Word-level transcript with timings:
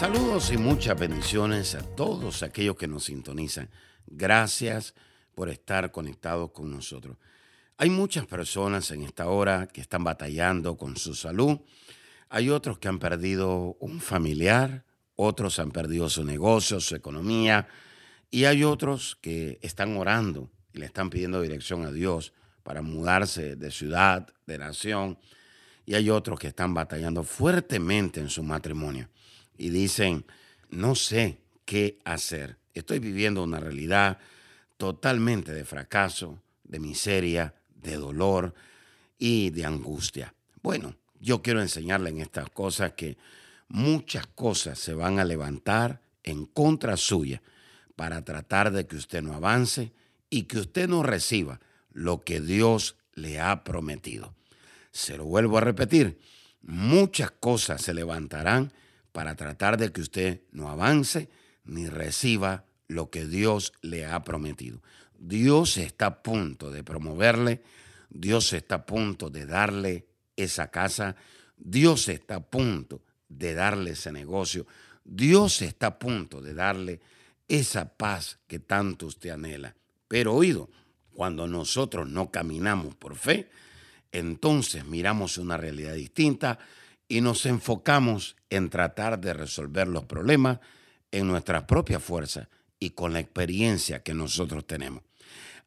Saludos 0.00 0.50
y 0.50 0.56
muchas 0.56 0.98
bendiciones 0.98 1.74
a 1.74 1.82
todos 1.82 2.42
aquellos 2.42 2.74
que 2.74 2.88
nos 2.88 3.04
sintonizan. 3.04 3.68
Gracias 4.06 4.94
por 5.34 5.50
estar 5.50 5.92
conectados 5.92 6.52
con 6.52 6.70
nosotros. 6.70 7.18
Hay 7.76 7.90
muchas 7.90 8.24
personas 8.24 8.90
en 8.92 9.02
esta 9.02 9.28
hora 9.28 9.66
que 9.66 9.82
están 9.82 10.02
batallando 10.02 10.78
con 10.78 10.96
su 10.96 11.14
salud. 11.14 11.60
Hay 12.30 12.48
otros 12.48 12.78
que 12.78 12.88
han 12.88 12.98
perdido 12.98 13.76
un 13.78 14.00
familiar, 14.00 14.86
otros 15.16 15.58
han 15.58 15.70
perdido 15.70 16.08
su 16.08 16.24
negocio, 16.24 16.80
su 16.80 16.96
economía, 16.96 17.68
y 18.30 18.46
hay 18.46 18.64
otros 18.64 19.18
que 19.20 19.58
están 19.60 19.98
orando 19.98 20.50
y 20.72 20.78
le 20.78 20.86
están 20.86 21.10
pidiendo 21.10 21.42
dirección 21.42 21.84
a 21.84 21.92
Dios 21.92 22.32
para 22.62 22.80
mudarse 22.80 23.54
de 23.54 23.70
ciudad, 23.70 24.26
de 24.46 24.56
nación, 24.56 25.18
y 25.84 25.94
hay 25.94 26.08
otros 26.08 26.40
que 26.40 26.48
están 26.48 26.72
batallando 26.72 27.22
fuertemente 27.22 28.18
en 28.18 28.30
su 28.30 28.42
matrimonio 28.42 29.10
y 29.60 29.68
dicen, 29.68 30.24
no 30.70 30.94
sé 30.94 31.36
qué 31.66 31.98
hacer. 32.06 32.56
Estoy 32.72 32.98
viviendo 32.98 33.42
una 33.42 33.60
realidad 33.60 34.16
totalmente 34.78 35.52
de 35.52 35.66
fracaso, 35.66 36.40
de 36.64 36.80
miseria, 36.80 37.54
de 37.74 37.96
dolor 37.96 38.54
y 39.18 39.50
de 39.50 39.66
angustia. 39.66 40.32
Bueno, 40.62 40.96
yo 41.20 41.42
quiero 41.42 41.60
enseñarle 41.60 42.08
en 42.08 42.22
estas 42.22 42.48
cosas 42.48 42.94
que 42.94 43.18
muchas 43.68 44.26
cosas 44.28 44.78
se 44.78 44.94
van 44.94 45.18
a 45.18 45.26
levantar 45.26 46.00
en 46.24 46.46
contra 46.46 46.96
suya 46.96 47.42
para 47.96 48.24
tratar 48.24 48.72
de 48.72 48.86
que 48.86 48.96
usted 48.96 49.22
no 49.22 49.34
avance 49.34 49.92
y 50.30 50.44
que 50.44 50.58
usted 50.58 50.88
no 50.88 51.02
reciba 51.02 51.60
lo 51.92 52.24
que 52.24 52.40
Dios 52.40 52.96
le 53.12 53.40
ha 53.40 53.62
prometido. 53.62 54.34
Se 54.90 55.18
lo 55.18 55.26
vuelvo 55.26 55.58
a 55.58 55.60
repetir, 55.60 56.18
muchas 56.62 57.30
cosas 57.30 57.82
se 57.82 57.92
levantarán 57.92 58.72
para 59.12 59.36
tratar 59.36 59.76
de 59.76 59.92
que 59.92 60.00
usted 60.00 60.42
no 60.52 60.68
avance 60.68 61.28
ni 61.64 61.88
reciba 61.88 62.64
lo 62.88 63.10
que 63.10 63.26
Dios 63.26 63.72
le 63.82 64.06
ha 64.06 64.22
prometido. 64.24 64.82
Dios 65.18 65.76
está 65.76 66.06
a 66.06 66.22
punto 66.22 66.70
de 66.70 66.82
promoverle, 66.82 67.62
Dios 68.08 68.52
está 68.52 68.76
a 68.76 68.86
punto 68.86 69.30
de 69.30 69.46
darle 69.46 70.06
esa 70.36 70.70
casa, 70.70 71.14
Dios 71.56 72.08
está 72.08 72.36
a 72.36 72.40
punto 72.40 73.02
de 73.28 73.54
darle 73.54 73.92
ese 73.92 74.10
negocio, 74.10 74.66
Dios 75.04 75.62
está 75.62 75.88
a 75.88 75.98
punto 75.98 76.40
de 76.40 76.54
darle 76.54 77.00
esa 77.48 77.96
paz 77.96 78.38
que 78.46 78.58
tanto 78.58 79.06
usted 79.06 79.30
anhela. 79.30 79.74
Pero 80.08 80.34
oído, 80.34 80.70
cuando 81.14 81.46
nosotros 81.46 82.08
no 82.08 82.30
caminamos 82.30 82.94
por 82.94 83.14
fe, 83.14 83.50
entonces 84.10 84.84
miramos 84.86 85.38
una 85.38 85.56
realidad 85.56 85.94
distinta 85.94 86.58
y 87.08 87.20
nos 87.20 87.44
enfocamos 87.46 88.36
en 88.50 88.68
tratar 88.68 89.20
de 89.20 89.32
resolver 89.32 89.88
los 89.88 90.04
problemas 90.04 90.58
en 91.10 91.26
nuestra 91.26 91.66
propia 91.66 92.00
fuerza 92.00 92.48
y 92.78 92.90
con 92.90 93.12
la 93.12 93.20
experiencia 93.20 94.02
que 94.02 94.14
nosotros 94.14 94.66
tenemos. 94.66 95.02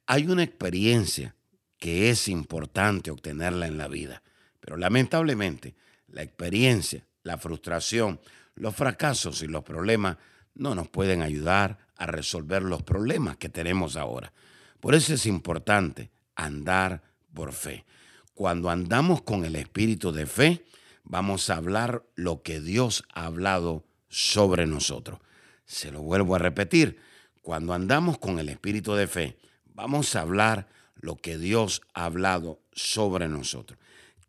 Hay 0.05 0.27
una 0.27 0.44
experiencia 0.44 1.35
que 1.77 2.09
es 2.09 2.27
importante 2.27 3.11
obtenerla 3.11 3.67
en 3.67 3.77
la 3.77 3.88
vida, 3.88 4.22
pero 4.59 4.77
lamentablemente 4.77 5.75
la 6.07 6.22
experiencia, 6.22 7.05
la 7.23 7.38
frustración, 7.38 8.19
los 8.55 8.75
fracasos 8.75 9.41
y 9.41 9.47
los 9.47 9.63
problemas 9.63 10.17
no 10.55 10.75
nos 10.75 10.88
pueden 10.89 11.22
ayudar 11.22 11.77
a 11.95 12.05
resolver 12.05 12.61
los 12.61 12.83
problemas 12.83 13.38
que 13.38 13.49
tenemos 13.49 13.95
ahora. 13.95 14.33
Por 14.79 14.95
eso 14.95 15.13
es 15.13 15.25
importante 15.25 16.11
andar 16.35 17.01
por 17.33 17.53
fe. 17.53 17.85
Cuando 18.33 18.69
andamos 18.69 19.22
con 19.22 19.45
el 19.45 19.55
espíritu 19.55 20.11
de 20.11 20.25
fe, 20.25 20.66
vamos 21.03 21.50
a 21.50 21.58
hablar 21.58 22.03
lo 22.16 22.41
que 22.41 22.59
Dios 22.59 23.03
ha 23.14 23.25
hablado 23.25 23.86
sobre 24.09 24.66
nosotros. 24.66 25.19
Se 25.66 25.91
lo 25.91 26.02
vuelvo 26.02 26.36
a 26.36 26.40
repetir. 26.40 27.00
Cuando 27.41 27.74
andamos 27.74 28.18
con 28.18 28.40
el 28.40 28.50
espíritu 28.50 28.94
de 28.94 29.08
fe, 29.08 29.38
vamos 29.66 30.16
a 30.16 30.22
hablar 30.22 30.68
lo 30.96 31.18
que 31.18 31.38
Dios 31.38 31.81
ha 31.94 32.06
hablado 32.06 32.62
sobre 32.72 33.28
nosotros. 33.28 33.78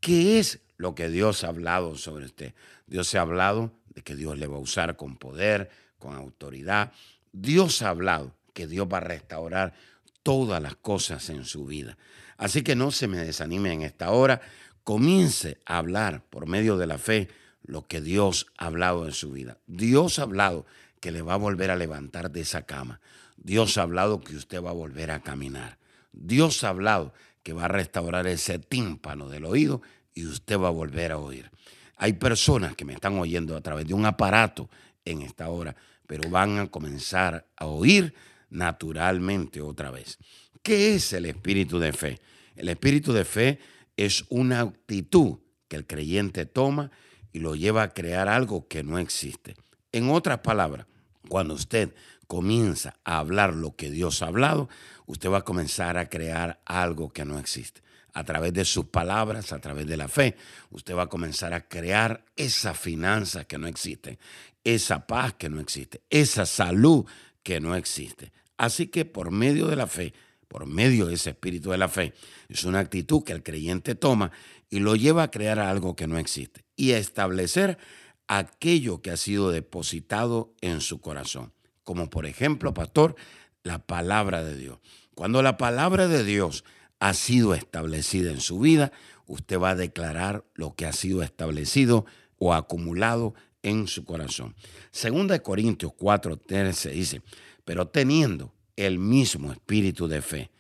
¿Qué 0.01 0.39
es 0.39 0.61
lo 0.77 0.95
que 0.95 1.09
Dios 1.09 1.45
ha 1.45 1.49
hablado 1.49 1.97
sobre 1.97 2.27
usted? 2.27 2.55
Dios 2.87 3.15
ha 3.15 3.21
hablado 3.21 3.73
de 3.95 4.03
que 4.03 4.17
Dios 4.17 4.39
le 4.39 4.47
va 4.47 4.57
a 4.57 4.61
usar 4.61 4.97
con 4.97 5.17
poder, 5.17 5.71
con 5.99 6.17
autoridad. 6.17 6.93
Dios 7.33 7.83
ha 7.83 7.91
hablado 7.91 8.35
que 8.53 8.67
Dios 8.67 8.89
va 8.93 8.99
a 8.99 9.01
restaurar 9.01 9.75
todas 10.23 10.61
las 10.61 10.75
cosas 10.77 11.31
en 11.31 11.45
su 11.45 11.67
vida. 11.67 11.97
Así 12.37 12.63
que 12.63 12.75
no 12.75 12.91
se 12.91 13.07
me 13.07 13.19
desanime 13.19 13.73
en 13.73 13.83
esta 13.83 14.11
hora, 14.11 14.41
comience 14.85 15.59
a 15.67 15.79
hablar 15.79 16.23
por 16.31 16.47
medio 16.47 16.77
de 16.77 16.87
la 16.87 16.99
fe 16.99 17.29
lo 17.65 17.87
que 17.87 18.01
Dios 18.01 18.47
ha 18.59 18.67
hablado 18.67 19.07
en 19.07 19.13
su 19.13 19.33
vida. 19.33 19.59
Dios 19.67 20.19
ha 20.19 20.23
hablado 20.23 20.67
que 21.01 21.11
le 21.11 21.23
va 21.23 21.35
a 21.35 21.39
volver 21.39 21.71
a 21.71 21.77
levantar 21.77 22.31
de 22.31 22.43
esa 22.43 22.67
cama. 22.67 23.01
Dios 23.37 23.79
ha 23.79 23.83
hablado 23.83 24.21
que 24.21 24.37
usted 24.37 24.63
va 24.63 24.71
a 24.71 24.75
volver 24.75 25.11
a 25.11 25.21
caminar. 25.21 25.79
Dios 26.13 26.63
ha 26.65 26.69
hablado 26.69 27.13
que 27.43 27.53
va 27.53 27.65
a 27.65 27.69
restaurar 27.69 28.27
ese 28.27 28.59
tímpano 28.59 29.29
del 29.29 29.45
oído 29.45 29.83
y 30.15 30.27
usted 30.27 30.59
va 30.59 30.69
a 30.69 30.73
volver 30.73 31.13
a 31.13 31.19
oír. 31.19 31.51
Hay 31.97 32.15
personas 32.15 32.75
que 32.77 32.85
me 32.85 32.95
están 32.95 33.19
oyendo 33.19 33.57
a 33.57 33.61
través 33.61 33.87
de 33.87 33.95
un 33.95 34.07
aparato 34.07 34.69
en 35.05 35.23
esta 35.23 35.49
hora, 35.49 35.75
pero 36.07 36.29
van 36.29 36.59
a 36.59 36.67
comenzar 36.69 37.47
a 37.57 37.67
oír 37.67 38.15
naturalmente 38.51 39.61
otra 39.61 39.91
vez. 39.91 40.19
¿Qué 40.63 40.95
es 40.95 41.13
el 41.13 41.27
espíritu 41.27 41.79
de 41.79 41.93
fe? 41.93 42.21
El 42.57 42.69
espíritu 42.69 43.13
de 43.13 43.25
fe 43.25 43.59
es 43.97 44.25
una 44.29 44.61
actitud 44.61 45.39
que 45.69 45.77
el 45.77 45.87
creyente 45.87 46.47
toma 46.47 46.91
y 47.33 47.41
lo 47.41 47.55
lleva 47.55 47.83
a 47.83 47.95
crear 47.95 48.29
algo 48.29 48.69
que 48.69 48.83
no 48.83 48.99
existe. 48.99 49.57
En 49.93 50.11
otras 50.11 50.39
palabras, 50.39 50.87
cuando 51.29 51.55
usted 51.55 51.95
comienza 52.27 52.97
a 53.05 53.19
hablar 53.19 53.55
lo 53.55 53.77
que 53.77 53.91
Dios 53.91 54.23
ha 54.23 54.27
hablado, 54.27 54.69
usted 55.07 55.31
va 55.31 55.39
a 55.39 55.45
comenzar 55.45 55.99
a 55.99 56.09
crear 56.09 56.61
algo 56.65 57.11
que 57.11 57.25
no 57.25 57.39
existe. 57.39 57.83
A 58.13 58.25
través 58.25 58.53
de 58.53 58.65
sus 58.65 58.87
palabras, 58.87 59.53
a 59.53 59.59
través 59.59 59.87
de 59.87 59.97
la 59.97 60.09
fe, 60.09 60.37
usted 60.71 60.95
va 60.95 61.03
a 61.03 61.09
comenzar 61.09 61.53
a 61.53 61.67
crear 61.67 62.25
esa 62.37 62.73
finanza 62.75 63.45
que 63.45 63.59
no 63.59 63.67
existe, 63.67 64.19
esa 64.63 65.07
paz 65.07 65.35
que 65.35 65.49
no 65.49 65.61
existe, 65.61 66.03
esa 66.11 66.47
salud 66.47 67.05
que 67.43 67.61
no 67.61 67.75
existe. 67.75 68.33
Así 68.57 68.87
que 68.87 69.05
por 69.05 69.33
medio 69.33 69.67
de 69.67 69.77
la 69.77 69.89
fe, 69.89 70.15
por 70.49 70.67
medio 70.67 71.07
de 71.07 71.15
ese 71.15 71.31
espíritu 71.31 71.71
de 71.71 71.79
la 71.79 71.89
fe, 71.89 72.15
es 72.49 72.65
una 72.65 72.81
actitud 72.81 73.23
que 73.23 73.33
el 73.33 73.43
creyente 73.43 73.95
toma 73.95 74.31
y 74.71 74.81
lo 74.81 74.97
lleva 74.97 75.25
a 75.25 75.31
crear 75.31 75.59
algo 75.59 75.97
que 75.97 76.07
no 76.07 76.19
existe 76.19 76.65
y 76.77 76.93
a 76.93 76.99
establecer 76.99 77.79
aquello 78.27 79.03
que 79.03 79.11
ha 79.11 79.17
sido 79.17 79.51
depositado 79.51 80.55
en 80.61 80.81
su 80.81 81.01
corazón. 81.01 81.53
Como 81.83 82.09
por 82.09 82.27
ejemplo, 82.27 82.73
pastor, 82.73 83.17
la 83.63 83.87
palabra 83.87 84.43
de 84.43 84.57
Dios. 84.57 84.79
Cuando 85.15 85.43
la 85.43 85.57
palabra 85.57 86.09
de 86.09 86.25
Dios 86.25 86.65
ha 86.99 87.15
sido 87.15 87.55
establecida 87.55 88.31
en 88.31 88.41
su 88.41 88.59
vida, 88.59 88.93
usted 89.27 89.59
va 89.59 89.71
a 89.71 89.77
declarar 89.77 90.45
lo 90.55 90.75
que 90.75 90.87
ha 90.87 90.93
sido 90.93 91.23
establecido 91.23 92.07
o 92.39 92.55
acumulado 92.55 93.35
en 93.63 93.87
su 93.87 94.05
corazón. 94.05 94.55
Segunda 94.91 95.35
de 95.35 95.43
Corintios 95.43 95.93
4, 95.97 96.37
13 96.39 96.91
dice, 96.91 97.23
pero 97.65 97.89
teniendo 97.89 98.54
el 98.77 98.99
mismo 98.99 99.53
espíritu 99.53 100.09
de 100.09 100.23
fe, 100.23 100.51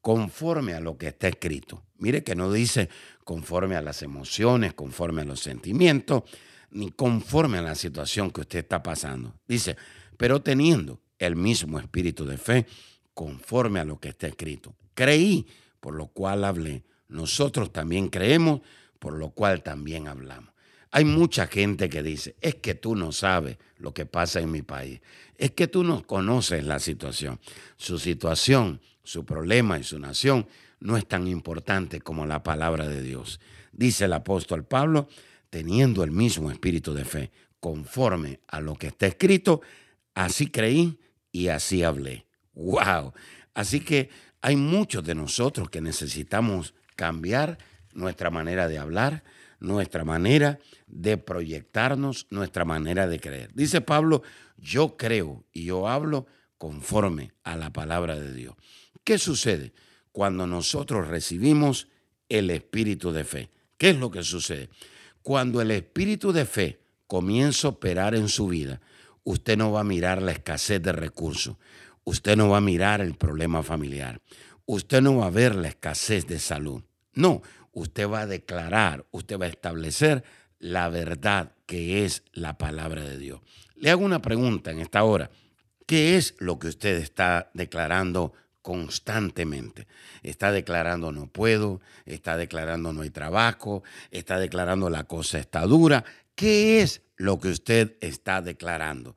conforme 0.00 0.74
a 0.74 0.80
lo 0.80 0.98
que 0.98 1.08
está 1.08 1.28
escrito. 1.28 1.82
Mire 1.98 2.22
que 2.24 2.34
no 2.34 2.52
dice 2.52 2.88
conforme 3.24 3.76
a 3.76 3.82
las 3.82 4.02
emociones, 4.02 4.74
conforme 4.74 5.22
a 5.22 5.24
los 5.24 5.40
sentimientos, 5.40 6.24
ni 6.70 6.90
conforme 6.90 7.58
a 7.58 7.62
la 7.62 7.74
situación 7.74 8.30
que 8.30 8.40
usted 8.40 8.60
está 8.60 8.82
pasando. 8.82 9.34
Dice, 9.46 9.76
pero 10.16 10.42
teniendo 10.42 11.00
el 11.18 11.36
mismo 11.36 11.78
espíritu 11.78 12.24
de 12.24 12.38
fe, 12.38 12.66
conforme 13.14 13.80
a 13.80 13.84
lo 13.84 14.00
que 14.00 14.08
está 14.08 14.26
escrito. 14.26 14.74
Creí, 14.94 15.46
por 15.80 15.94
lo 15.94 16.08
cual 16.08 16.44
hablé. 16.44 16.84
Nosotros 17.08 17.72
también 17.72 18.08
creemos, 18.08 18.60
por 18.98 19.14
lo 19.14 19.30
cual 19.30 19.62
también 19.62 20.08
hablamos. 20.08 20.51
Hay 20.92 21.06
mucha 21.06 21.46
gente 21.46 21.88
que 21.88 22.02
dice, 22.02 22.36
es 22.40 22.56
que 22.56 22.74
tú 22.74 22.94
no 22.94 23.12
sabes 23.12 23.56
lo 23.78 23.94
que 23.94 24.04
pasa 24.06 24.40
en 24.40 24.50
mi 24.50 24.60
país, 24.62 25.00
es 25.36 25.52
que 25.52 25.66
tú 25.66 25.82
no 25.84 26.06
conoces 26.06 26.64
la 26.64 26.78
situación. 26.78 27.40
Su 27.76 27.98
situación, 27.98 28.80
su 29.02 29.24
problema 29.24 29.78
y 29.78 29.84
su 29.84 29.98
nación 29.98 30.46
no 30.80 30.98
es 30.98 31.06
tan 31.06 31.26
importante 31.26 32.00
como 32.00 32.26
la 32.26 32.42
palabra 32.42 32.88
de 32.88 33.02
Dios. 33.02 33.40
Dice 33.72 34.04
el 34.04 34.12
apóstol 34.12 34.64
Pablo, 34.64 35.08
teniendo 35.48 36.04
el 36.04 36.10
mismo 36.10 36.50
espíritu 36.50 36.92
de 36.92 37.06
fe, 37.06 37.32
conforme 37.58 38.40
a 38.48 38.60
lo 38.60 38.74
que 38.74 38.88
está 38.88 39.06
escrito, 39.06 39.62
así 40.14 40.48
creí 40.48 40.98
y 41.30 41.48
así 41.48 41.82
hablé. 41.82 42.26
¡Wow! 42.54 43.14
Así 43.54 43.80
que 43.80 44.10
hay 44.42 44.56
muchos 44.56 45.04
de 45.04 45.14
nosotros 45.14 45.70
que 45.70 45.80
necesitamos 45.80 46.74
cambiar 46.96 47.56
nuestra 47.94 48.30
manera 48.30 48.68
de 48.68 48.78
hablar, 48.78 49.22
nuestra 49.62 50.04
manera 50.04 50.58
de 50.86 51.16
proyectarnos, 51.16 52.26
nuestra 52.30 52.64
manera 52.64 53.06
de 53.06 53.20
creer. 53.20 53.50
Dice 53.54 53.80
Pablo, 53.80 54.22
yo 54.58 54.96
creo 54.96 55.44
y 55.52 55.64
yo 55.64 55.88
hablo 55.88 56.26
conforme 56.58 57.32
a 57.44 57.56
la 57.56 57.72
palabra 57.72 58.18
de 58.18 58.32
Dios. 58.34 58.54
¿Qué 59.04 59.18
sucede 59.18 59.72
cuando 60.10 60.46
nosotros 60.46 61.08
recibimos 61.08 61.88
el 62.28 62.50
espíritu 62.50 63.12
de 63.12 63.24
fe? 63.24 63.50
¿Qué 63.78 63.90
es 63.90 63.96
lo 63.96 64.10
que 64.10 64.22
sucede? 64.22 64.68
Cuando 65.22 65.60
el 65.60 65.70
espíritu 65.70 66.32
de 66.32 66.44
fe 66.44 66.80
comienza 67.06 67.68
a 67.68 67.70
operar 67.70 68.14
en 68.14 68.28
su 68.28 68.48
vida, 68.48 68.80
usted 69.24 69.56
no 69.56 69.72
va 69.72 69.80
a 69.80 69.84
mirar 69.84 70.20
la 70.20 70.32
escasez 70.32 70.82
de 70.82 70.92
recursos, 70.92 71.56
usted 72.04 72.36
no 72.36 72.48
va 72.48 72.58
a 72.58 72.62
mirar 72.62 73.00
el 73.00 73.14
problema 73.14 73.62
familiar, 73.62 74.20
usted 74.66 75.00
no 75.00 75.18
va 75.18 75.26
a 75.26 75.30
ver 75.30 75.54
la 75.54 75.68
escasez 75.68 76.26
de 76.26 76.38
salud. 76.38 76.82
No, 77.14 77.42
usted 77.72 78.08
va 78.08 78.20
a 78.20 78.26
declarar, 78.26 79.06
usted 79.10 79.38
va 79.38 79.46
a 79.46 79.48
establecer 79.48 80.24
la 80.58 80.88
verdad 80.88 81.52
que 81.66 82.04
es 82.04 82.22
la 82.32 82.56
palabra 82.56 83.02
de 83.02 83.18
Dios. 83.18 83.40
Le 83.74 83.90
hago 83.90 84.04
una 84.04 84.22
pregunta 84.22 84.70
en 84.70 84.78
esta 84.78 85.02
hora. 85.02 85.30
¿Qué 85.86 86.16
es 86.16 86.36
lo 86.38 86.58
que 86.58 86.68
usted 86.68 86.96
está 86.96 87.50
declarando 87.52 88.32
constantemente? 88.62 89.88
Está 90.22 90.52
declarando 90.52 91.10
no 91.10 91.26
puedo, 91.26 91.80
está 92.06 92.36
declarando 92.36 92.92
no 92.92 93.02
hay 93.02 93.10
trabajo, 93.10 93.82
está 94.12 94.38
declarando 94.38 94.88
la 94.88 95.04
cosa 95.04 95.38
está 95.38 95.62
dura. 95.62 96.04
¿Qué 96.36 96.80
es 96.80 97.02
lo 97.16 97.40
que 97.40 97.48
usted 97.48 97.96
está 98.00 98.40
declarando? 98.40 99.16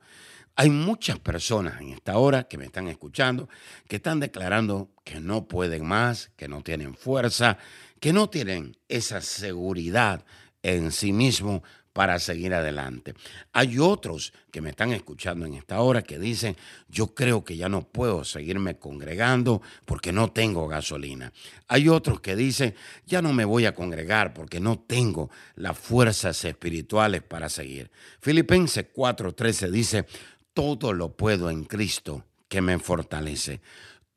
Hay 0.56 0.70
muchas 0.70 1.18
personas 1.18 1.80
en 1.80 1.90
esta 1.90 2.16
hora 2.16 2.44
que 2.44 2.56
me 2.56 2.64
están 2.64 2.88
escuchando 2.88 3.48
que 3.88 3.96
están 3.96 4.20
declarando 4.20 4.90
que 5.04 5.20
no 5.20 5.46
pueden 5.46 5.86
más, 5.86 6.30
que 6.36 6.48
no 6.48 6.62
tienen 6.62 6.94
fuerza, 6.94 7.58
que 8.00 8.12
no 8.12 8.28
tienen 8.28 8.76
esa 8.88 9.20
seguridad 9.20 10.24
en 10.62 10.92
sí 10.92 11.12
mismo 11.12 11.62
para 11.96 12.18
seguir 12.18 12.52
adelante. 12.52 13.14
Hay 13.54 13.78
otros 13.78 14.34
que 14.50 14.60
me 14.60 14.68
están 14.68 14.92
escuchando 14.92 15.46
en 15.46 15.54
esta 15.54 15.80
hora 15.80 16.02
que 16.02 16.18
dicen, 16.18 16.54
yo 16.88 17.14
creo 17.14 17.42
que 17.42 17.56
ya 17.56 17.70
no 17.70 17.88
puedo 17.88 18.22
seguirme 18.22 18.78
congregando 18.78 19.62
porque 19.86 20.12
no 20.12 20.30
tengo 20.30 20.68
gasolina. 20.68 21.32
Hay 21.68 21.88
otros 21.88 22.20
que 22.20 22.36
dicen, 22.36 22.74
ya 23.06 23.22
no 23.22 23.32
me 23.32 23.46
voy 23.46 23.64
a 23.64 23.74
congregar 23.74 24.34
porque 24.34 24.60
no 24.60 24.78
tengo 24.78 25.30
las 25.54 25.78
fuerzas 25.78 26.44
espirituales 26.44 27.22
para 27.22 27.48
seguir. 27.48 27.90
Filipenses 28.20 28.92
4:13 28.94 29.70
dice, 29.70 30.06
todo 30.52 30.92
lo 30.92 31.16
puedo 31.16 31.48
en 31.48 31.64
Cristo 31.64 32.26
que 32.46 32.60
me 32.60 32.78
fortalece. 32.78 33.62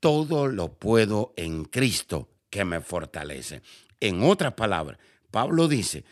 Todo 0.02 0.48
lo 0.48 0.74
puedo 0.74 1.34
en 1.38 1.64
Cristo 1.64 2.28
que 2.50 2.66
me 2.66 2.82
fortalece. 2.82 3.62
En 4.00 4.24
otras 4.24 4.54
palabras, 4.54 4.98
Pablo 5.32 5.68
dice, 5.68 6.04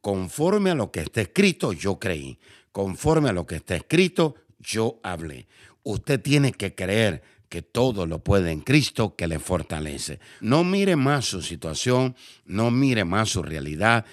conforme 0.00 0.70
a 0.70 0.74
lo 0.74 0.90
que 0.90 1.00
está 1.00 1.20
escrito, 1.20 1.72
yo 1.72 1.98
creí. 1.98 2.38
Conforme 2.72 3.30
a 3.30 3.32
lo 3.32 3.46
que 3.46 3.56
está 3.56 3.76
escrito, 3.76 4.34
yo 4.58 5.00
hablé. 5.02 5.46
Usted 5.82 6.20
tiene 6.20 6.52
que 6.52 6.74
creer 6.74 7.22
que 7.48 7.62
todo 7.62 8.06
lo 8.06 8.22
puede 8.22 8.50
en 8.50 8.60
Cristo 8.60 9.14
que 9.16 9.28
le 9.28 9.38
fortalece. 9.38 10.18
No 10.40 10.64
mire 10.64 10.96
más 10.96 11.24
su 11.26 11.42
situación, 11.42 12.16
no 12.44 12.70
mire 12.70 13.04
más 13.04 13.30
su 13.30 13.42
realidad. 13.42 14.04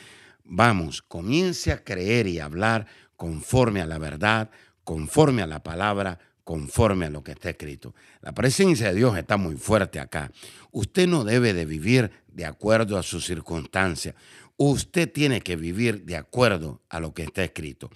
Vamos, 0.45 1.01
comience 1.01 1.71
a 1.71 1.83
creer 1.83 2.27
y 2.27 2.39
hablar 2.39 2.85
conforme 3.15 3.81
a 3.81 3.85
la 3.85 3.97
verdad, 3.97 4.51
conforme 4.83 5.41
a 5.41 5.47
la 5.47 5.63
palabra, 5.63 6.19
conforme 6.44 7.06
a 7.06 7.10
lo 7.10 7.24
que 7.24 7.31
está 7.31 7.50
escrito. 7.50 7.95
La 8.22 8.34
presencia 8.34 8.90
de 8.90 8.95
Dios 8.95 9.18
está 9.18 9.38
muy 9.38 9.56
fuerte 9.56 10.00
acá. 10.00 10.31
Usted 10.72 11.07
no 11.07 11.24
debe 11.24 11.54
de 11.54 11.66
vivir 11.66 12.12
de 12.28 12.45
acuerdo 12.45 12.98
a 12.98 13.04
sus 13.04 13.25
circunstancias. 13.25 14.16
Usted 14.57 15.12
tiene 15.12 15.42
que 15.42 15.56
vivir 15.56 16.04
de 16.04 16.18
acuerdo 16.18 16.81
a 16.90 17.00
lo 17.00 17.13
que 17.13 17.24
está 17.24 17.44
escrito. 17.44 17.90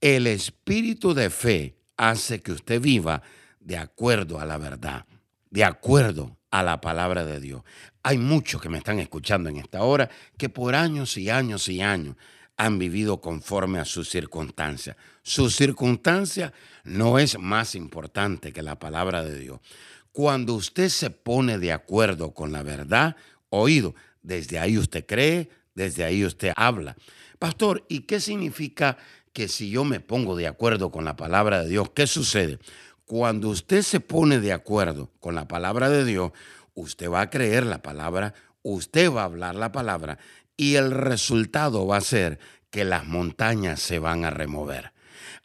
El 0.00 0.26
espíritu 0.26 1.14
de 1.14 1.30
fe 1.30 1.76
hace 1.96 2.40
que 2.40 2.52
usted 2.52 2.80
viva 2.80 3.22
de 3.60 3.76
acuerdo 3.76 4.40
a 4.40 4.46
la 4.46 4.56
verdad, 4.56 5.04
de 5.50 5.64
acuerdo 5.64 6.38
a 6.50 6.62
la 6.62 6.80
palabra 6.80 7.24
de 7.24 7.38
Dios. 7.38 7.62
Hay 8.02 8.18
muchos 8.18 8.60
que 8.60 8.70
me 8.70 8.78
están 8.78 8.98
escuchando 8.98 9.50
en 9.50 9.58
esta 9.58 9.82
hora 9.82 10.08
que 10.38 10.48
por 10.48 10.74
años 10.74 11.16
y 11.18 11.28
años 11.28 11.68
y 11.68 11.82
años 11.82 12.16
han 12.60 12.78
vivido 12.78 13.22
conforme 13.22 13.78
a 13.78 13.86
sus 13.86 14.10
circunstancias. 14.10 14.94
Su 15.22 15.48
circunstancia 15.48 16.52
no 16.84 17.18
es 17.18 17.38
más 17.38 17.74
importante 17.74 18.52
que 18.52 18.62
la 18.62 18.78
palabra 18.78 19.24
de 19.24 19.38
Dios. 19.38 19.60
Cuando 20.12 20.52
usted 20.56 20.90
se 20.90 21.08
pone 21.08 21.58
de 21.58 21.72
acuerdo 21.72 22.34
con 22.34 22.52
la 22.52 22.62
verdad, 22.62 23.16
oído, 23.48 23.94
desde 24.22 24.58
ahí 24.58 24.76
usted 24.76 25.06
cree, 25.06 25.48
desde 25.74 26.04
ahí 26.04 26.22
usted 26.22 26.52
habla. 26.54 26.96
Pastor, 27.38 27.86
¿y 27.88 28.00
qué 28.00 28.20
significa 28.20 28.98
que 29.32 29.48
si 29.48 29.70
yo 29.70 29.84
me 29.84 30.00
pongo 30.00 30.36
de 30.36 30.46
acuerdo 30.46 30.90
con 30.90 31.06
la 31.06 31.16
palabra 31.16 31.62
de 31.62 31.70
Dios, 31.70 31.88
qué 31.94 32.06
sucede? 32.06 32.58
Cuando 33.06 33.48
usted 33.48 33.80
se 33.80 34.00
pone 34.00 34.38
de 34.38 34.52
acuerdo 34.52 35.10
con 35.18 35.34
la 35.34 35.48
palabra 35.48 35.88
de 35.88 36.04
Dios, 36.04 36.32
usted 36.74 37.08
va 37.08 37.22
a 37.22 37.30
creer 37.30 37.64
la 37.64 37.80
palabra, 37.80 38.34
usted 38.62 39.10
va 39.10 39.22
a 39.22 39.24
hablar 39.24 39.54
la 39.54 39.72
palabra 39.72 40.18
y 40.60 40.76
el 40.76 40.90
resultado 40.90 41.86
va 41.86 41.96
a 41.96 42.02
ser 42.02 42.38
que 42.68 42.84
las 42.84 43.06
montañas 43.06 43.80
se 43.80 43.98
van 43.98 44.26
a 44.26 44.30
remover. 44.30 44.92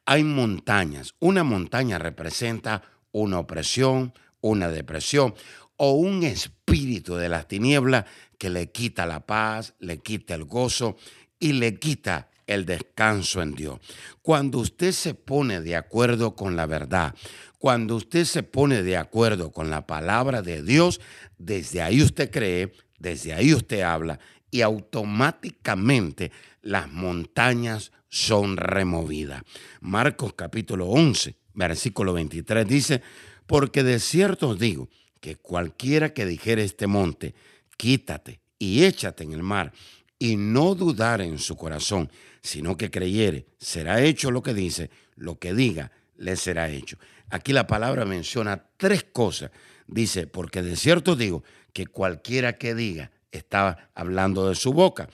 Hay 0.06 0.26
montañas. 0.26 1.16
Una 1.20 1.46
montaña 1.46 1.98
representa 1.98 2.82
una 3.14 3.40
opresión, 3.40 4.14
una 4.42 4.68
depresión 4.68 5.34
o 5.78 5.94
un 5.94 6.24
espíritu 6.24 7.16
de 7.16 7.30
las 7.30 7.48
tinieblas 7.48 8.04
que 8.38 8.50
le 8.50 8.72
quita 8.74 9.06
la 9.06 9.26
paz, 9.26 9.74
le 9.80 10.00
quita 10.00 10.36
el 10.36 10.44
gozo 10.44 10.98
y 11.40 11.54
le 11.54 11.80
quita 11.80 12.28
el 12.46 12.66
descanso 12.66 13.42
en 13.42 13.56
Dios. 13.56 13.80
Cuando 14.22 14.60
usted 14.60 14.92
se 14.92 15.14
pone 15.14 15.62
de 15.62 15.78
acuerdo 15.78 16.36
con 16.36 16.58
la 16.58 16.66
verdad, 16.66 17.16
cuando 17.58 17.96
usted 17.96 18.26
se 18.26 18.44
pone 18.44 18.84
de 18.84 18.98
acuerdo 18.98 19.54
con 19.54 19.70
la 19.70 19.88
palabra 19.88 20.42
de 20.42 20.62
Dios, 20.62 21.00
desde 21.38 21.82
ahí 21.82 22.02
usted 22.02 22.30
cree, 22.30 22.74
desde 23.00 23.34
ahí 23.34 23.54
usted 23.54 23.82
habla 23.82 24.20
y 24.52 24.62
automáticamente 24.62 26.32
las 26.62 26.92
montañas 26.92 27.92
son 28.10 28.58
removidas. 28.58 29.44
Marcos 29.82 30.34
capítulo 30.34 30.88
11, 30.88 31.36
versículo 31.54 32.14
23 32.14 32.68
dice, 32.68 33.02
porque 33.46 33.84
de 33.84 34.00
cierto 34.00 34.50
os 34.50 34.60
digo 34.60 34.90
que 35.20 35.36
cualquiera 35.36 36.14
que 36.14 36.26
dijere 36.26 36.64
este 36.64 36.88
monte, 36.88 37.36
quítate 37.78 38.40
y 38.58 38.84
échate 38.84 39.24
en 39.24 39.34
el 39.34 39.44
mar, 39.44 39.74
y 40.18 40.38
no 40.38 40.76
dudar 40.76 41.22
en 41.22 41.40
su 41.40 41.58
corazón, 41.58 42.10
sino 42.42 42.78
que 42.78 42.90
creyere, 42.90 43.48
será 43.58 44.02
hecho 44.02 44.32
lo 44.32 44.42
que 44.42 44.54
dice, 44.54 44.90
lo 45.16 45.40
que 45.40 45.54
diga, 45.54 45.92
le 46.16 46.36
será 46.36 46.70
hecho. 46.70 46.98
Aquí 47.30 47.54
la 47.54 47.68
palabra 47.68 48.06
menciona 48.06 48.66
tres 48.78 49.04
cosas. 49.04 49.52
Dice, 49.88 50.28
porque 50.28 50.62
de 50.62 50.76
cierto 50.76 51.16
digo 51.16 51.44
que 51.74 51.88
cualquiera 51.88 52.58
que 52.58 52.74
diga, 52.74 53.12
estaba 53.38 53.90
hablando 53.94 54.50
de 54.50 54.56
su 54.56 54.74
boca. 54.74 55.10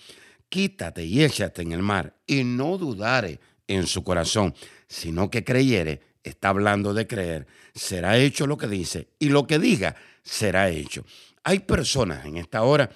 Quítate 0.49 1.05
y 1.05 1.23
échate 1.23 1.61
en 1.61 1.71
el 1.71 1.81
mar 1.81 2.15
y 2.27 2.43
no 2.43 2.77
dudare 2.77 3.39
en 3.67 3.87
su 3.87 4.03
corazón, 4.03 4.53
sino 4.87 5.29
que 5.29 5.43
creyere, 5.43 6.01
está 6.23 6.49
hablando 6.49 6.93
de 6.93 7.07
creer, 7.07 7.47
será 7.73 8.17
hecho 8.17 8.47
lo 8.47 8.57
que 8.57 8.67
dice 8.67 9.07
y 9.17 9.29
lo 9.29 9.47
que 9.47 9.59
diga 9.59 9.95
será 10.23 10.69
hecho. 10.69 11.05
Hay 11.43 11.59
personas 11.59 12.25
en 12.25 12.37
esta 12.37 12.63
hora 12.63 12.89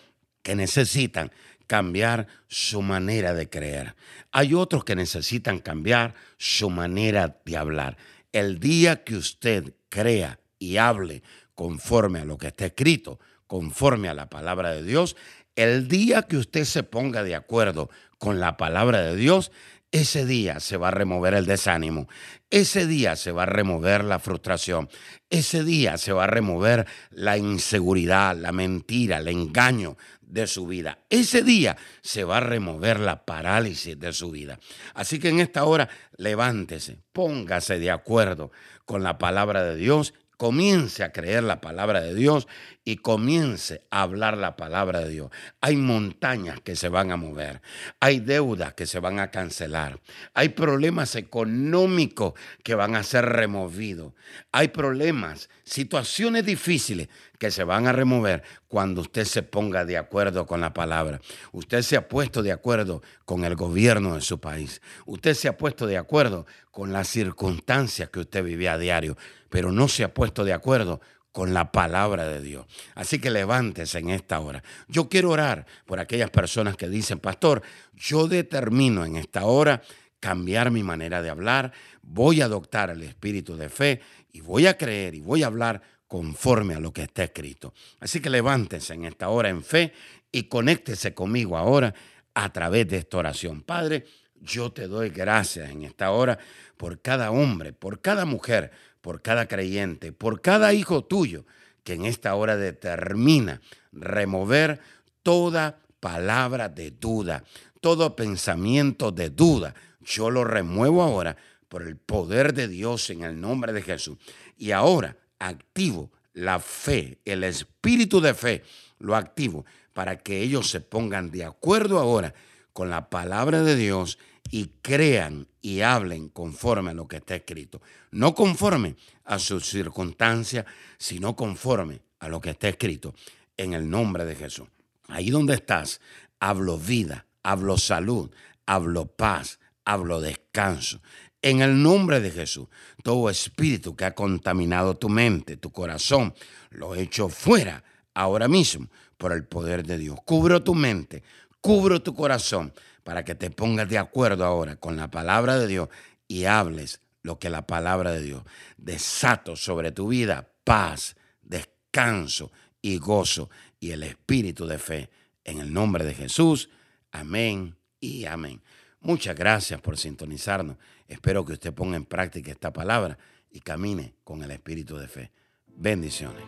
que 0.43 0.55
necesitan 0.55 1.31
cambiar 1.65 2.27
su 2.47 2.81
manera 2.81 3.33
de 3.33 3.49
creer. 3.49 3.95
Hay 4.31 4.53
otros 4.53 4.83
que 4.83 4.95
necesitan 4.95 5.59
cambiar 5.59 6.13
su 6.37 6.69
manera 6.69 7.39
de 7.43 7.57
hablar. 7.57 7.97
El 8.31 8.59
día 8.59 9.03
que 9.03 9.15
usted 9.15 9.73
crea 9.89 10.39
y 10.59 10.77
hable 10.77 11.23
conforme 11.55 12.19
a 12.19 12.25
lo 12.25 12.37
que 12.37 12.47
está 12.47 12.65
escrito, 12.65 13.19
conforme 13.47 14.09
a 14.09 14.13
la 14.13 14.29
palabra 14.29 14.71
de 14.71 14.83
Dios, 14.83 15.15
el 15.55 15.87
día 15.87 16.23
que 16.23 16.37
usted 16.37 16.65
se 16.65 16.83
ponga 16.83 17.23
de 17.23 17.35
acuerdo 17.35 17.89
con 18.17 18.39
la 18.39 18.57
palabra 18.57 19.01
de 19.01 19.15
Dios, 19.15 19.51
ese 19.91 20.25
día 20.25 20.59
se 20.59 20.75
va 20.75 20.89
a 20.89 20.91
remover 20.91 21.33
el 21.33 21.45
desánimo, 21.45 22.09
ese 22.49 22.85
día 22.85 23.15
se 23.15 23.31
va 23.31 23.43
a 23.43 23.45
remover 23.45 24.03
la 24.03 24.19
frustración, 24.19 24.89
ese 25.29 25.63
día 25.63 25.97
se 25.97 26.11
va 26.11 26.25
a 26.25 26.27
remover 26.27 26.85
la 27.11 27.37
inseguridad, 27.37 28.35
la 28.35 28.51
mentira, 28.51 29.19
el 29.19 29.29
engaño 29.29 29.95
de 30.21 30.47
su 30.47 30.67
vida. 30.67 30.99
Ese 31.09 31.43
día 31.43 31.77
se 32.01 32.25
va 32.25 32.37
a 32.37 32.41
remover 32.41 32.99
la 32.99 33.23
parálisis 33.23 33.97
de 33.97 34.11
su 34.11 34.31
vida. 34.31 34.59
Así 34.93 35.19
que 35.19 35.29
en 35.29 35.39
esta 35.39 35.63
hora 35.63 35.87
levántese, 36.17 36.99
póngase 37.13 37.79
de 37.79 37.91
acuerdo 37.91 38.51
con 38.85 39.01
la 39.01 39.17
palabra 39.17 39.63
de 39.63 39.77
Dios 39.77 40.13
comience 40.37 41.03
a 41.03 41.11
creer 41.11 41.43
la 41.43 41.61
palabra 41.61 42.01
de 42.01 42.13
Dios 42.13 42.47
y 42.83 42.97
comience 42.97 43.81
a 43.89 44.03
hablar 44.03 44.37
la 44.37 44.55
palabra 44.55 44.99
de 44.99 45.09
Dios. 45.09 45.31
Hay 45.61 45.75
montañas 45.75 46.59
que 46.61 46.75
se 46.75 46.89
van 46.89 47.11
a 47.11 47.17
mover, 47.17 47.61
hay 47.99 48.19
deudas 48.19 48.73
que 48.73 48.85
se 48.85 48.99
van 48.99 49.19
a 49.19 49.31
cancelar, 49.31 49.99
hay 50.33 50.49
problemas 50.49 51.15
económicos 51.15 52.33
que 52.63 52.75
van 52.75 52.95
a 52.95 53.03
ser 53.03 53.25
removidos, 53.25 54.13
hay 54.51 54.67
problemas, 54.69 55.49
situaciones 55.63 56.45
difíciles 56.45 57.09
que 57.39 57.51
se 57.51 57.63
van 57.63 57.87
a 57.87 57.91
remover 57.91 58.43
cuando 58.67 59.01
usted 59.01 59.25
se 59.25 59.43
ponga 59.43 59.85
de 59.85 59.97
acuerdo 59.97 60.45
con 60.45 60.61
la 60.61 60.73
palabra. 60.73 61.21
Usted 61.51 61.81
se 61.81 61.97
ha 61.97 62.07
puesto 62.07 62.43
de 62.43 62.51
acuerdo 62.51 63.01
con 63.25 63.43
el 63.45 63.55
gobierno 63.55 64.15
de 64.15 64.21
su 64.21 64.39
país. 64.39 64.81
Usted 65.05 65.33
se 65.33 65.47
ha 65.47 65.57
puesto 65.57 65.87
de 65.87 65.97
acuerdo 65.97 66.45
con 66.71 66.91
las 66.93 67.07
circunstancias 67.07 68.09
que 68.09 68.21
usted 68.21 68.43
vive 68.43 68.69
a 68.69 68.77
diario, 68.77 69.17
pero 69.49 69.71
no 69.71 69.87
se 69.87 70.03
ha 70.03 70.13
puesto 70.13 70.43
de 70.43 70.53
acuerdo 70.53 71.01
con 71.31 71.53
la 71.53 71.71
palabra 71.73 72.25
de 72.27 72.41
Dios. 72.41 72.65
Así 72.93 73.19
que 73.19 73.29
levántese 73.29 73.99
en 73.99 74.09
esta 74.09 74.39
hora. 74.39 74.63
Yo 74.87 75.09
quiero 75.09 75.31
orar 75.31 75.65
por 75.85 75.99
aquellas 75.99 76.29
personas 76.29 76.77
que 76.77 76.87
dicen, 76.87 77.19
pastor, 77.19 77.61
yo 77.93 78.29
determino 78.29 79.03
en 79.03 79.17
esta 79.17 79.43
hora 79.43 79.81
cambiar 80.21 80.71
mi 80.71 80.81
manera 80.81 81.21
de 81.21 81.29
hablar, 81.29 81.73
voy 82.01 82.41
a 82.41 82.45
adoptar 82.45 82.89
el 82.89 83.03
espíritu 83.03 83.57
de 83.57 83.69
fe 83.69 84.01
y 84.31 84.41
voy 84.41 84.65
a 84.65 84.77
creer 84.77 85.13
y 85.13 85.21
voy 85.21 85.43
a 85.43 85.47
hablar 85.47 85.81
conforme 86.07 86.75
a 86.75 86.79
lo 86.79 86.93
que 86.93 87.03
está 87.03 87.23
escrito. 87.23 87.73
Así 87.99 88.19
que 88.19 88.29
levántese 88.29 88.93
en 88.93 89.05
esta 89.05 89.29
hora 89.29 89.49
en 89.49 89.63
fe 89.63 89.93
y 90.31 90.43
conéctese 90.43 91.13
conmigo 91.13 91.57
ahora 91.57 91.93
a 92.33 92.51
través 92.51 92.87
de 92.87 92.97
esta 92.97 93.17
oración. 93.17 93.61
Padre, 93.61 94.05
yo 94.41 94.71
te 94.71 94.87
doy 94.87 95.09
gracias 95.09 95.69
en 95.69 95.83
esta 95.83 96.11
hora 96.11 96.37
por 96.77 97.01
cada 97.01 97.31
hombre, 97.31 97.73
por 97.73 98.01
cada 98.01 98.25
mujer, 98.25 98.71
por 99.01 99.21
cada 99.21 99.47
creyente, 99.47 100.11
por 100.11 100.41
cada 100.41 100.73
hijo 100.73 101.03
tuyo 101.03 101.45
que 101.83 101.93
en 101.93 102.05
esta 102.05 102.35
hora 102.35 102.57
determina 102.57 103.61
remover 103.91 104.79
toda 105.23 105.79
palabra 105.99 106.67
de 106.69 106.91
duda, 106.91 107.43
todo 107.81 108.15
pensamiento 108.15 109.11
de 109.11 109.29
duda. 109.29 109.73
Yo 110.01 110.29
lo 110.29 110.43
remuevo 110.43 111.01
ahora 111.01 111.37
por 111.69 111.83
el 111.83 111.97
poder 111.97 112.53
de 112.53 112.67
Dios 112.67 113.09
en 113.09 113.23
el 113.23 113.39
nombre 113.39 113.73
de 113.73 113.81
Jesús. 113.81 114.17
Y 114.57 114.71
ahora 114.71 115.15
activo 115.47 116.11
la 116.33 116.59
fe, 116.59 117.19
el 117.25 117.43
espíritu 117.43 118.19
de 118.21 118.33
fe, 118.33 118.63
lo 118.99 119.15
activo 119.15 119.65
para 119.93 120.17
que 120.17 120.41
ellos 120.41 120.69
se 120.69 120.81
pongan 120.81 121.31
de 121.31 121.45
acuerdo 121.45 121.99
ahora 121.99 122.33
con 122.73 122.89
la 122.89 123.09
palabra 123.09 123.63
de 123.63 123.75
Dios 123.75 124.19
y 124.51 124.67
crean 124.81 125.47
y 125.61 125.81
hablen 125.81 126.29
conforme 126.29 126.91
a 126.91 126.93
lo 126.93 127.07
que 127.07 127.17
está 127.17 127.35
escrito. 127.35 127.81
No 128.11 128.35
conforme 128.35 128.95
a 129.23 129.39
sus 129.39 129.67
circunstancias, 129.69 130.65
sino 130.97 131.35
conforme 131.35 132.01
a 132.19 132.27
lo 132.27 132.41
que 132.41 132.51
está 132.51 132.67
escrito 132.67 133.15
en 133.57 133.73
el 133.73 133.89
nombre 133.89 134.25
de 134.25 134.35
Jesús. 134.35 134.67
Ahí 135.07 135.29
donde 135.29 135.53
estás, 135.55 136.01
hablo 136.39 136.77
vida, 136.77 137.25
hablo 137.43 137.77
salud, 137.77 138.29
hablo 138.65 139.05
paz, 139.05 139.59
hablo 139.85 140.19
descanso. 140.19 141.01
En 141.45 141.61
el 141.61 141.83
nombre 141.83 142.21
de 142.21 142.31
Jesús, 142.31 142.67
todo 143.03 143.29
espíritu 143.29 143.95
que 143.95 144.05
ha 144.05 144.15
contaminado 144.15 144.97
tu 144.97 145.09
mente, 145.09 145.57
tu 145.57 145.71
corazón, 145.71 146.33
lo 146.71 146.95
echo 146.95 147.29
fuera 147.29 147.83
ahora 148.15 148.47
mismo 148.47 148.87
por 149.15 149.31
el 149.31 149.43
poder 149.45 149.85
de 149.85 149.99
Dios. 149.99 150.17
Cubro 150.25 150.63
tu 150.63 150.73
mente, 150.73 151.21
cubro 151.61 152.01
tu 152.01 152.15
corazón 152.15 152.73
para 153.03 153.23
que 153.23 153.35
te 153.35 153.51
pongas 153.51 153.87
de 153.87 153.99
acuerdo 153.99 154.43
ahora 154.43 154.77
con 154.77 154.97
la 154.97 155.11
palabra 155.11 155.59
de 155.59 155.67
Dios 155.67 155.89
y 156.27 156.45
hables 156.45 156.99
lo 157.21 157.37
que 157.37 157.51
la 157.51 157.67
palabra 157.67 158.11
de 158.11 158.23
Dios. 158.23 158.41
Desato 158.77 159.55
sobre 159.55 159.91
tu 159.91 160.07
vida 160.07 160.49
paz, 160.63 161.15
descanso 161.43 162.51
y 162.81 162.97
gozo 162.97 163.51
y 163.79 163.91
el 163.91 164.01
espíritu 164.01 164.65
de 164.65 164.79
fe. 164.79 165.11
En 165.43 165.59
el 165.59 165.71
nombre 165.71 166.05
de 166.05 166.15
Jesús. 166.15 166.71
Amén 167.11 167.75
y 167.99 168.25
amén. 168.25 168.63
Muchas 169.05 169.35
gracias 169.35 169.79
por 169.79 169.99
sintonizarnos. 169.99 170.77
Espero 171.07 171.45
que 171.45 171.53
usted 171.53 171.73
ponga 171.73 171.97
en 171.97 172.05
práctica 172.05 172.51
esta 172.51 172.73
palabra 172.73 173.17
y 173.51 173.61
camine 173.61 174.15
con 174.23 174.43
el 174.43 174.51
espíritu 174.51 174.97
de 174.97 175.07
fe. 175.07 175.31
Bendiciones. 175.67 176.41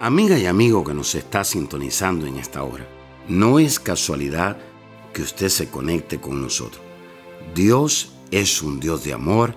Amiga 0.00 0.38
y 0.38 0.46
amigo 0.46 0.84
que 0.84 0.94
nos 0.94 1.14
está 1.14 1.44
sintonizando 1.44 2.26
en 2.26 2.36
esta 2.36 2.62
hora, 2.62 2.86
no 3.28 3.58
es 3.58 3.80
casualidad 3.80 4.56
que 5.12 5.22
usted 5.22 5.48
se 5.48 5.70
conecte 5.70 6.20
con 6.20 6.40
nosotros. 6.42 6.82
Dios 7.54 8.12
es 8.30 8.62
un 8.62 8.80
Dios 8.80 9.04
de 9.04 9.12
amor, 9.12 9.54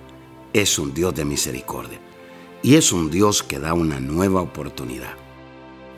es 0.52 0.78
un 0.78 0.94
Dios 0.94 1.14
de 1.14 1.24
misericordia 1.24 2.00
y 2.62 2.76
es 2.76 2.92
un 2.92 3.10
Dios 3.10 3.42
que 3.42 3.58
da 3.58 3.74
una 3.74 4.00
nueva 4.00 4.40
oportunidad. 4.40 5.14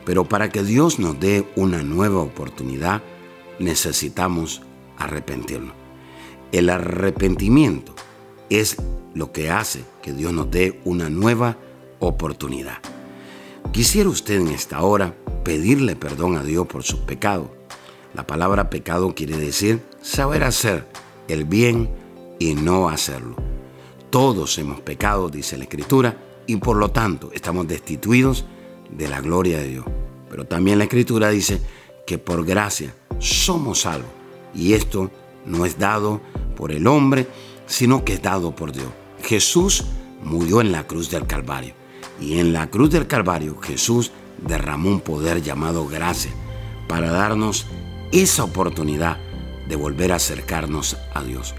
Pero 0.05 0.25
para 0.25 0.49
que 0.49 0.63
Dios 0.63 0.99
nos 0.99 1.19
dé 1.19 1.47
una 1.55 1.81
nueva 1.81 2.21
oportunidad, 2.21 3.01
necesitamos 3.59 4.61
arrepentirnos. 4.97 5.82
El 6.53 6.69
arrepentimiento 6.69 7.93
es 8.49 8.77
lo 9.13 9.33
que 9.33 9.51
hace 9.51 9.83
que 10.01 10.13
Dios 10.13 10.31
nos 10.31 10.49
dé 10.49 10.79
una 10.85 11.09
nueva 11.09 11.57
oportunidad. 11.99 12.77
Quisiera 13.73 14.07
usted 14.07 14.39
en 14.39 14.47
esta 14.47 14.81
hora 14.83 15.13
pedirle 15.43 15.97
perdón 15.97 16.37
a 16.37 16.43
Dios 16.43 16.65
por 16.67 16.83
sus 16.83 17.01
pecados 17.01 17.49
la 18.13 18.27
palabra 18.27 18.69
pecado 18.69 19.15
quiere 19.15 19.37
decir 19.37 19.81
saber 20.03 20.43
hacer 20.43 20.87
el 21.27 21.45
bien 21.45 21.89
y 22.37 22.53
no 22.53 22.89
hacerlo. 22.89 23.35
Todos 24.11 24.59
hemos 24.59 24.81
pecado, 24.81 25.29
dice 25.29 25.57
la 25.57 25.63
Escritura, 25.63 26.15
y 26.45 26.57
por 26.57 26.77
lo 26.77 26.91
tanto 26.91 27.31
estamos 27.33 27.67
destituidos 27.67 28.45
de 28.91 29.07
la 29.07 29.19
gloria 29.19 29.57
de 29.57 29.67
Dios. 29.67 29.85
Pero 30.29 30.45
también 30.45 30.77
la 30.77 30.83
Escritura 30.83 31.29
dice 31.29 31.59
que 32.05 32.19
por 32.19 32.45
gracia 32.45 32.93
somos 33.17 33.81
salvos. 33.81 34.11
Y 34.53 34.73
esto 34.73 35.09
no 35.47 35.65
es 35.65 35.79
dado 35.79 36.21
por 36.63 36.71
el 36.71 36.87
hombre, 36.87 37.27
sino 37.65 38.05
que 38.05 38.13
es 38.13 38.21
dado 38.21 38.55
por 38.55 38.71
Dios. 38.71 38.87
Jesús 39.21 39.83
murió 40.23 40.61
en 40.61 40.71
la 40.71 40.87
cruz 40.87 41.09
del 41.09 41.27
Calvario. 41.27 41.73
Y 42.21 42.39
en 42.39 42.53
la 42.53 42.69
cruz 42.69 42.89
del 42.89 43.05
Calvario 43.05 43.59
Jesús 43.59 44.13
derramó 44.37 44.89
un 44.89 45.01
poder 45.01 45.41
llamado 45.41 45.85
gracia 45.89 46.31
para 46.87 47.11
darnos 47.11 47.65
esa 48.13 48.45
oportunidad 48.45 49.17
de 49.67 49.75
volver 49.75 50.13
a 50.13 50.15
acercarnos 50.15 50.95
a 51.13 51.21
Dios. 51.21 51.53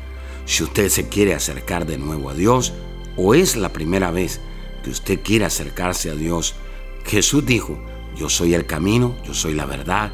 Si 0.47 0.63
usted 0.63 0.89
se 0.89 1.07
quiere 1.11 1.35
acercar 1.35 1.85
de 1.85 1.99
nuevo 1.99 2.31
a 2.31 2.35
Dios 2.35 2.73
o 3.19 3.35
es 3.35 3.57
la 3.57 3.75
primera 3.75 4.11
vez 4.11 4.41
que 4.83 4.89
usted 4.89 5.21
quiere 5.23 5.45
acercarse 5.45 6.09
a 6.09 6.15
Dios, 6.15 6.55
Jesús 7.05 7.45
dijo, 7.45 7.79
yo 8.17 8.31
soy 8.31 8.55
el 8.55 8.65
camino, 8.65 9.15
yo 9.23 9.35
soy 9.35 9.53
la 9.53 9.67
verdad 9.67 10.13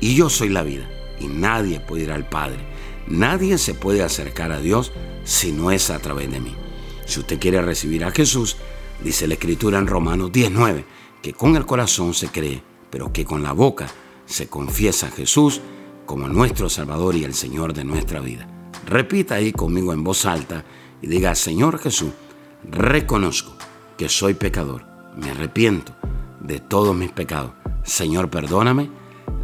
y 0.00 0.16
yo 0.16 0.28
soy 0.28 0.48
la 0.48 0.64
vida. 0.64 0.90
Y 1.20 1.28
nadie 1.28 1.78
puede 1.78 2.02
ir 2.02 2.10
al 2.10 2.28
Padre. 2.28 2.71
Nadie 3.12 3.58
se 3.58 3.74
puede 3.74 4.02
acercar 4.02 4.52
a 4.52 4.58
Dios 4.58 4.90
si 5.22 5.52
no 5.52 5.70
es 5.70 5.90
a 5.90 5.98
través 5.98 6.32
de 6.32 6.40
mí. 6.40 6.56
Si 7.04 7.20
usted 7.20 7.38
quiere 7.38 7.60
recibir 7.60 8.06
a 8.06 8.10
Jesús, 8.10 8.56
dice 9.04 9.26
la 9.26 9.34
Escritura 9.34 9.78
en 9.78 9.86
Romanos 9.86 10.32
19, 10.32 10.86
que 11.20 11.34
con 11.34 11.54
el 11.56 11.66
corazón 11.66 12.14
se 12.14 12.28
cree, 12.28 12.62
pero 12.88 13.12
que 13.12 13.26
con 13.26 13.42
la 13.42 13.52
boca 13.52 13.86
se 14.24 14.48
confiesa 14.48 15.08
a 15.08 15.10
Jesús 15.10 15.60
como 16.06 16.26
nuestro 16.26 16.70
Salvador 16.70 17.14
y 17.14 17.24
el 17.24 17.34
Señor 17.34 17.74
de 17.74 17.84
nuestra 17.84 18.20
vida. 18.20 18.48
Repita 18.86 19.34
ahí 19.34 19.52
conmigo 19.52 19.92
en 19.92 20.04
voz 20.04 20.24
alta 20.24 20.64
y 21.02 21.06
diga, 21.06 21.34
Señor 21.34 21.78
Jesús, 21.80 22.12
reconozco 22.64 23.54
que 23.98 24.08
soy 24.08 24.32
pecador, 24.32 24.86
me 25.18 25.32
arrepiento 25.32 25.94
de 26.40 26.60
todos 26.60 26.96
mis 26.96 27.12
pecados. 27.12 27.52
Señor, 27.84 28.30
perdóname, 28.30 28.88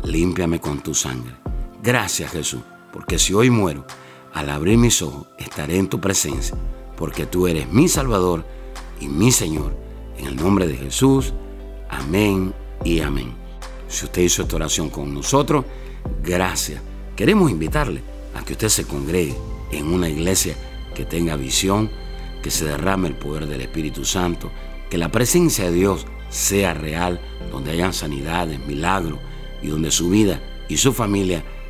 límpiame 0.04 0.58
con 0.58 0.80
tu 0.80 0.94
sangre. 0.94 1.36
Gracias 1.82 2.32
Jesús, 2.32 2.62
porque 2.92 3.18
si 3.18 3.34
hoy 3.34 3.50
muero, 3.50 3.84
al 4.32 4.50
abrir 4.50 4.78
mis 4.78 5.02
ojos 5.02 5.26
estaré 5.38 5.78
en 5.78 5.88
tu 5.88 6.00
presencia, 6.00 6.56
porque 6.96 7.26
tú 7.26 7.46
eres 7.46 7.70
mi 7.70 7.88
Salvador 7.88 8.44
y 9.00 9.08
mi 9.08 9.32
Señor. 9.32 9.76
En 10.18 10.26
el 10.26 10.36
nombre 10.36 10.66
de 10.66 10.76
Jesús, 10.76 11.32
amén 11.88 12.52
y 12.84 13.00
amén. 13.00 13.34
Si 13.88 14.04
usted 14.04 14.22
hizo 14.22 14.42
esta 14.42 14.56
oración 14.56 14.90
con 14.90 15.14
nosotros, 15.14 15.64
gracias. 16.22 16.82
Queremos 17.16 17.50
invitarle 17.50 18.02
a 18.34 18.44
que 18.44 18.52
usted 18.52 18.68
se 18.68 18.84
congregue 18.84 19.34
en 19.70 19.86
una 19.86 20.08
iglesia 20.08 20.56
que 20.94 21.04
tenga 21.04 21.36
visión, 21.36 21.90
que 22.42 22.50
se 22.50 22.64
derrame 22.64 23.08
el 23.08 23.14
poder 23.14 23.46
del 23.46 23.60
Espíritu 23.60 24.04
Santo, 24.04 24.50
que 24.90 24.98
la 24.98 25.10
presencia 25.10 25.64
de 25.64 25.72
Dios 25.72 26.06
sea 26.30 26.74
real, 26.74 27.20
donde 27.50 27.70
hayan 27.70 27.92
sanidades, 27.92 28.58
milagros 28.66 29.18
y 29.62 29.68
donde 29.68 29.90
su 29.90 30.10
vida 30.10 30.40
y 30.68 30.76
su 30.76 30.92
familia 30.92 31.44